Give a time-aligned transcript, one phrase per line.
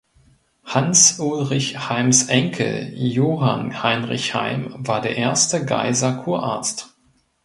[0.63, 6.95] Hans Ulrich Heims Enkel Johann Heinrich Heim war der erste Gaiser Kurarzt.